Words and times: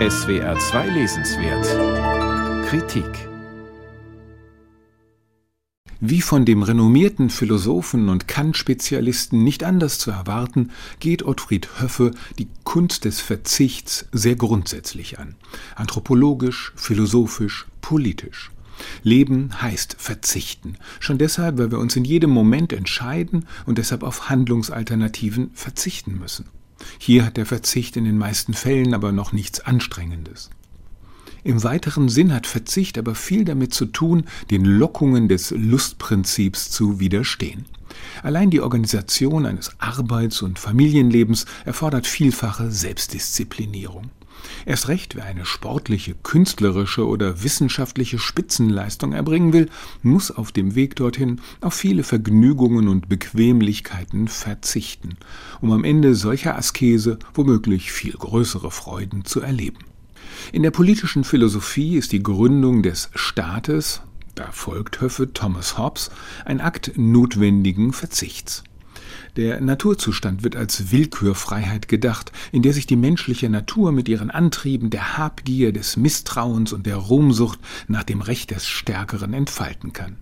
SWR 0.00 0.58
2 0.58 0.88
Lesenswert 0.88 2.66
Kritik 2.66 3.06
wie 6.00 6.20
von 6.20 6.44
dem 6.44 6.64
renommierten 6.64 7.30
Philosophen 7.30 8.08
und 8.08 8.26
Kant-Spezialisten 8.26 9.44
nicht 9.44 9.62
anders 9.62 10.00
zu 10.00 10.10
erwarten, 10.10 10.72
geht 10.98 11.22
Ottfried 11.22 11.80
Höffe 11.80 12.10
die 12.40 12.48
Kunst 12.64 13.04
des 13.04 13.20
Verzichts 13.20 14.06
sehr 14.10 14.34
grundsätzlich 14.34 15.20
an. 15.20 15.36
Anthropologisch, 15.76 16.72
philosophisch, 16.74 17.66
politisch. 17.80 18.50
Leben 19.04 19.62
heißt 19.62 19.94
verzichten. 19.96 20.76
Schon 20.98 21.18
deshalb, 21.18 21.56
weil 21.56 21.70
wir 21.70 21.78
uns 21.78 21.94
in 21.94 22.04
jedem 22.04 22.30
Moment 22.30 22.72
entscheiden 22.72 23.46
und 23.64 23.78
deshalb 23.78 24.02
auf 24.02 24.28
Handlungsalternativen 24.28 25.52
verzichten 25.54 26.18
müssen. 26.18 26.46
Hier 26.98 27.24
hat 27.24 27.36
der 27.36 27.46
Verzicht 27.46 27.96
in 27.96 28.04
den 28.04 28.18
meisten 28.18 28.54
Fällen 28.54 28.94
aber 28.94 29.12
noch 29.12 29.32
nichts 29.32 29.60
Anstrengendes. 29.60 30.50
Im 31.42 31.62
weiteren 31.62 32.08
Sinn 32.08 32.32
hat 32.32 32.46
Verzicht 32.46 32.96
aber 32.96 33.14
viel 33.14 33.44
damit 33.44 33.74
zu 33.74 33.86
tun, 33.86 34.24
den 34.50 34.64
Lockungen 34.64 35.28
des 35.28 35.50
Lustprinzips 35.50 36.70
zu 36.70 37.00
widerstehen. 37.00 37.66
Allein 38.22 38.50
die 38.50 38.62
Organisation 38.62 39.44
eines 39.44 39.78
Arbeits- 39.78 40.42
und 40.42 40.58
Familienlebens 40.58 41.44
erfordert 41.64 42.06
vielfache 42.06 42.70
Selbstdisziplinierung. 42.70 44.10
Erst 44.66 44.88
recht, 44.88 45.16
wer 45.16 45.24
eine 45.24 45.44
sportliche, 45.44 46.14
künstlerische 46.22 47.06
oder 47.06 47.42
wissenschaftliche 47.42 48.18
Spitzenleistung 48.18 49.12
erbringen 49.12 49.52
will, 49.52 49.68
muss 50.02 50.30
auf 50.30 50.52
dem 50.52 50.74
Weg 50.74 50.96
dorthin 50.96 51.40
auf 51.60 51.74
viele 51.74 52.02
Vergnügungen 52.02 52.88
und 52.88 53.08
Bequemlichkeiten 53.08 54.28
verzichten, 54.28 55.16
um 55.60 55.72
am 55.72 55.84
Ende 55.84 56.14
solcher 56.14 56.56
Askese 56.56 57.18
womöglich 57.34 57.92
viel 57.92 58.12
größere 58.12 58.70
Freuden 58.70 59.24
zu 59.24 59.40
erleben. 59.40 59.78
In 60.52 60.62
der 60.62 60.70
politischen 60.70 61.24
Philosophie 61.24 61.96
ist 61.96 62.12
die 62.12 62.22
Gründung 62.22 62.82
des 62.82 63.10
Staates, 63.14 64.02
da 64.34 64.50
folgt 64.50 65.00
Höffe 65.00 65.32
Thomas 65.32 65.78
Hobbes, 65.78 66.10
ein 66.44 66.60
Akt 66.60 66.92
notwendigen 66.96 67.92
Verzichts. 67.92 68.64
Der 69.36 69.60
Naturzustand 69.60 70.42
wird 70.42 70.56
als 70.56 70.92
Willkürfreiheit 70.92 71.88
gedacht, 71.88 72.32
in 72.52 72.62
der 72.62 72.72
sich 72.72 72.86
die 72.86 72.96
menschliche 72.96 73.48
Natur 73.48 73.92
mit 73.92 74.08
ihren 74.08 74.30
Antrieben 74.30 74.90
der 74.90 75.18
Habgier, 75.18 75.72
des 75.72 75.96
Misstrauens 75.96 76.72
und 76.72 76.86
der 76.86 76.96
Ruhmsucht 76.96 77.58
nach 77.88 78.04
dem 78.04 78.20
Recht 78.20 78.50
des 78.50 78.66
Stärkeren 78.66 79.34
entfalten 79.34 79.92
kann. 79.92 80.16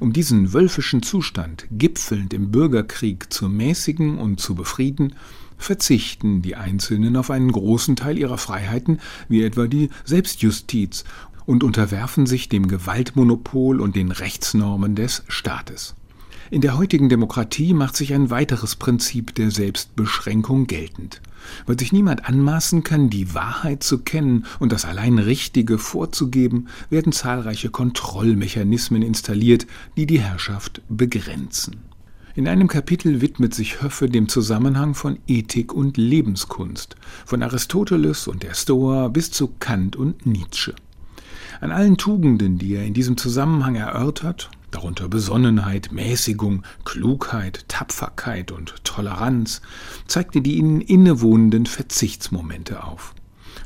Um 0.00 0.12
diesen 0.12 0.52
wölfischen 0.52 1.02
Zustand, 1.02 1.66
gipfelnd 1.70 2.34
im 2.34 2.50
Bürgerkrieg, 2.50 3.32
zu 3.32 3.48
mäßigen 3.48 4.18
und 4.18 4.40
zu 4.40 4.54
befrieden, 4.54 5.14
verzichten 5.58 6.42
die 6.42 6.56
Einzelnen 6.56 7.16
auf 7.16 7.30
einen 7.30 7.52
großen 7.52 7.96
Teil 7.96 8.18
ihrer 8.18 8.38
Freiheiten, 8.38 9.00
wie 9.28 9.42
etwa 9.42 9.66
die 9.66 9.90
Selbstjustiz, 10.04 11.04
und 11.44 11.64
unterwerfen 11.64 12.26
sich 12.26 12.48
dem 12.48 12.68
Gewaltmonopol 12.68 13.80
und 13.80 13.96
den 13.96 14.12
Rechtsnormen 14.12 14.94
des 14.94 15.24
Staates. 15.28 15.94
In 16.52 16.60
der 16.60 16.76
heutigen 16.76 17.08
Demokratie 17.08 17.72
macht 17.72 17.96
sich 17.96 18.12
ein 18.12 18.28
weiteres 18.28 18.76
Prinzip 18.76 19.34
der 19.36 19.50
Selbstbeschränkung 19.50 20.66
geltend. 20.66 21.22
Weil 21.64 21.78
sich 21.78 21.94
niemand 21.94 22.28
anmaßen 22.28 22.84
kann, 22.84 23.08
die 23.08 23.32
Wahrheit 23.32 23.82
zu 23.82 24.00
kennen 24.00 24.44
und 24.58 24.70
das 24.70 24.84
allein 24.84 25.18
Richtige 25.18 25.78
vorzugeben, 25.78 26.68
werden 26.90 27.10
zahlreiche 27.10 27.70
Kontrollmechanismen 27.70 29.00
installiert, 29.00 29.66
die 29.96 30.04
die 30.04 30.20
Herrschaft 30.20 30.82
begrenzen. 30.90 31.84
In 32.34 32.46
einem 32.46 32.68
Kapitel 32.68 33.22
widmet 33.22 33.54
sich 33.54 33.80
Höffe 33.80 34.10
dem 34.10 34.28
Zusammenhang 34.28 34.92
von 34.92 35.20
Ethik 35.26 35.72
und 35.72 35.96
Lebenskunst, 35.96 36.96
von 37.24 37.42
Aristoteles 37.42 38.28
und 38.28 38.42
der 38.42 38.52
Stoa 38.52 39.08
bis 39.08 39.30
zu 39.30 39.54
Kant 39.58 39.96
und 39.96 40.26
Nietzsche. 40.26 40.74
An 41.62 41.72
allen 41.72 41.96
Tugenden, 41.96 42.58
die 42.58 42.74
er 42.74 42.84
in 42.84 42.92
diesem 42.92 43.16
Zusammenhang 43.16 43.74
erörtert, 43.76 44.50
darunter 44.72 45.08
Besonnenheit, 45.08 45.92
Mäßigung, 45.92 46.64
Klugheit, 46.84 47.64
Tapferkeit 47.68 48.50
und 48.50 48.74
Toleranz, 48.84 49.62
zeigte 50.06 50.40
die 50.40 50.56
ihnen 50.56 50.80
innewohnenden 50.80 51.66
Verzichtsmomente 51.66 52.82
auf. 52.82 53.14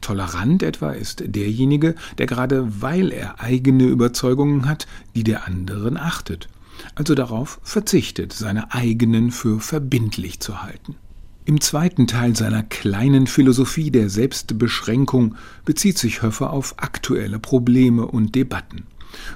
Tolerant 0.00 0.62
etwa 0.62 0.92
ist 0.92 1.22
derjenige, 1.26 1.94
der 2.18 2.26
gerade 2.26 2.82
weil 2.82 3.12
er 3.12 3.40
eigene 3.40 3.84
Überzeugungen 3.84 4.68
hat, 4.68 4.86
die 5.14 5.24
der 5.24 5.46
anderen 5.46 5.96
achtet, 5.96 6.48
also 6.94 7.14
darauf 7.14 7.60
verzichtet, 7.62 8.32
seine 8.32 8.72
eigenen 8.72 9.30
für 9.30 9.60
verbindlich 9.60 10.40
zu 10.40 10.62
halten. 10.62 10.96
Im 11.44 11.60
zweiten 11.60 12.06
Teil 12.06 12.36
seiner 12.36 12.62
kleinen 12.62 13.26
Philosophie 13.26 13.90
der 13.90 14.08
Selbstbeschränkung 14.08 15.34
bezieht 15.64 15.98
sich 15.98 16.22
Höffer 16.22 16.52
auf 16.52 16.74
aktuelle 16.78 17.40
Probleme 17.40 18.06
und 18.06 18.36
Debatten. 18.36 18.86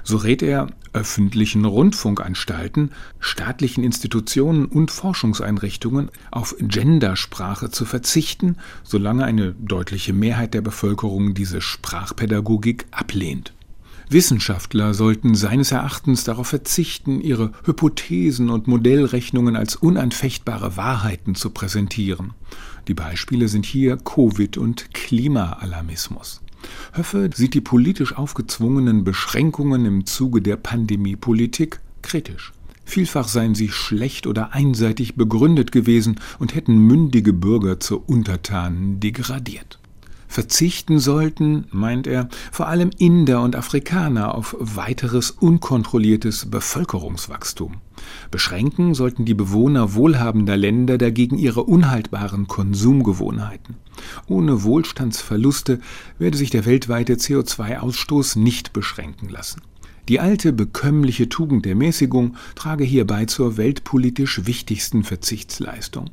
So 0.03 0.17
rät 0.17 0.41
er 0.41 0.67
öffentlichen 0.97 1.63
Rundfunkanstalten, 1.63 2.91
staatlichen 3.19 3.83
Institutionen 3.83 4.65
und 4.65 4.89
Forschungseinrichtungen 4.89 6.09
auf 6.31 6.55
Gendersprache 6.59 7.69
zu 7.69 7.85
verzichten, 7.85 8.57
solange 8.83 9.23
eine 9.23 9.53
deutliche 9.53 10.13
Mehrheit 10.13 10.55
der 10.55 10.61
Bevölkerung 10.61 11.35
diese 11.35 11.61
Sprachpädagogik 11.61 12.87
ablehnt. 12.89 13.53
Wissenschaftler 14.09 14.93
sollten 14.95 15.35
seines 15.35 15.71
Erachtens 15.71 16.23
darauf 16.23 16.47
verzichten, 16.47 17.21
ihre 17.21 17.51
Hypothesen 17.65 18.49
und 18.49 18.67
Modellrechnungen 18.67 19.55
als 19.55 19.75
unanfechtbare 19.75 20.77
Wahrheiten 20.77 21.35
zu 21.35 21.51
präsentieren. 21.51 22.33
Die 22.87 22.95
Beispiele 22.95 23.49
sind 23.49 23.65
hier 23.65 23.97
Covid 23.97 24.57
und 24.57 24.93
Klimaalarmismus. 24.93 26.41
Höffe 26.93 27.29
sieht 27.33 27.53
die 27.53 27.61
politisch 27.61 28.17
aufgezwungenen 28.17 29.03
Beschränkungen 29.03 29.85
im 29.85 30.05
Zuge 30.05 30.41
der 30.41 30.57
Pandemiepolitik 30.57 31.79
kritisch. 32.01 32.53
Vielfach 32.85 33.27
seien 33.27 33.53
sie 33.53 33.69
schlecht 33.69 34.27
oder 34.27 34.53
einseitig 34.53 35.15
begründet 35.15 35.73
gewesen 35.73 36.19
und 36.39 36.55
hätten 36.55 36.77
mündige 36.77 37.33
Bürger 37.33 37.79
zu 37.81 38.01
Untertanen 38.01 39.01
degradiert. 39.01 39.77
Verzichten 40.37 40.99
sollten, 40.99 41.65
meint 41.71 42.05
er, 42.05 42.29
vor 42.51 42.67
allem 42.67 42.91
Inder 42.99 43.41
und 43.41 43.55
Afrikaner 43.55 44.35
auf 44.35 44.55
weiteres 44.59 45.31
unkontrolliertes 45.31 46.51
Bevölkerungswachstum. 46.51 47.77
Beschränken 48.29 48.93
sollten 48.93 49.25
die 49.25 49.33
Bewohner 49.33 49.95
wohlhabender 49.95 50.55
Länder 50.55 50.99
dagegen 50.99 51.39
ihre 51.39 51.63
unhaltbaren 51.63 52.47
Konsumgewohnheiten. 52.47 53.77
Ohne 54.27 54.61
Wohlstandsverluste 54.61 55.79
werde 56.19 56.37
sich 56.37 56.51
der 56.51 56.67
weltweite 56.67 57.15
CO2-Ausstoß 57.15 58.37
nicht 58.37 58.73
beschränken 58.73 59.29
lassen. 59.29 59.63
Die 60.07 60.19
alte 60.19 60.53
bekömmliche 60.53 61.29
Tugend 61.29 61.65
der 61.65 61.73
Mäßigung 61.73 62.35
trage 62.53 62.83
hierbei 62.83 63.25
zur 63.25 63.57
weltpolitisch 63.57 64.45
wichtigsten 64.45 65.03
Verzichtsleistung. 65.03 66.11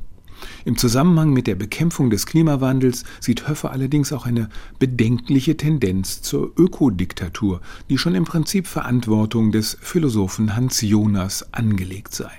Im 0.65 0.77
Zusammenhang 0.77 1.31
mit 1.31 1.47
der 1.47 1.55
Bekämpfung 1.55 2.09
des 2.09 2.25
Klimawandels 2.25 3.03
sieht 3.19 3.47
Höffe 3.47 3.71
allerdings 3.71 4.11
auch 4.13 4.25
eine 4.25 4.49
bedenkliche 4.79 5.57
Tendenz 5.57 6.21
zur 6.21 6.51
Ökodiktatur, 6.57 7.61
die 7.89 7.97
schon 7.97 8.15
im 8.15 8.25
Prinzip 8.25 8.67
Verantwortung 8.67 9.51
des 9.51 9.77
Philosophen 9.81 10.55
Hans 10.55 10.81
Jonas 10.81 11.53
angelegt 11.53 12.13
sei. 12.13 12.31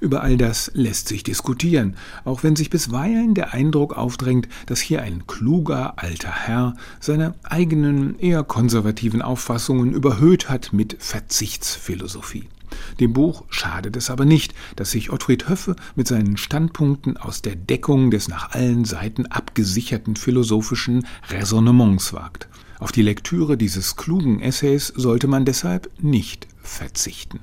Über 0.00 0.22
all 0.22 0.38
das 0.38 0.70
lässt 0.74 1.08
sich 1.08 1.22
diskutieren, 1.22 1.94
auch 2.24 2.42
wenn 2.42 2.56
sich 2.56 2.70
bisweilen 2.70 3.34
der 3.34 3.52
Eindruck 3.52 3.96
aufdrängt, 3.96 4.48
dass 4.66 4.80
hier 4.80 5.02
ein 5.02 5.26
kluger 5.26 5.98
alter 5.98 6.32
Herr 6.32 6.74
seine 7.00 7.34
eigenen 7.42 8.18
eher 8.18 8.42
konservativen 8.42 9.20
Auffassungen 9.20 9.92
überhöht 9.92 10.48
hat 10.48 10.72
mit 10.72 10.96
Verzichtsphilosophie. 10.98 12.48
Dem 12.98 13.12
Buch 13.12 13.44
schadet 13.48 13.96
es 13.96 14.10
aber 14.10 14.24
nicht, 14.24 14.54
dass 14.76 14.90
sich 14.90 15.10
Ottfried 15.10 15.48
Höffe 15.48 15.76
mit 15.94 16.08
seinen 16.08 16.36
Standpunkten 16.36 17.16
aus 17.16 17.42
der 17.42 17.56
Deckung 17.56 18.10
des 18.10 18.28
nach 18.28 18.50
allen 18.52 18.84
Seiten 18.84 19.26
abgesicherten 19.26 20.16
philosophischen 20.16 21.06
Raisonnements 21.28 22.12
wagt. 22.12 22.48
Auf 22.78 22.92
die 22.92 23.02
Lektüre 23.02 23.56
dieses 23.56 23.96
klugen 23.96 24.40
Essays 24.40 24.88
sollte 24.88 25.26
man 25.26 25.44
deshalb 25.44 25.90
nicht 26.00 26.48
verzichten. 26.62 27.40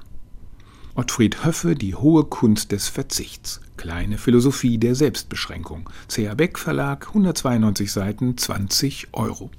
Ottfried 0.95 1.45
Höffe, 1.45 1.75
Die 1.75 1.93
hohe 1.93 2.23
Kunst 2.23 2.71
des 2.71 2.87
Verzichts. 2.87 3.61
Kleine 3.77 4.17
Philosophie 4.17 4.79
der 4.79 4.95
Selbstbeschränkung. 4.95 5.87
C.A. 6.07 6.33
Beck 6.33 6.57
Verlag, 6.57 7.09
192 7.09 7.91
Seiten, 7.91 8.35
20 8.35 9.09
Euro. 9.13 9.51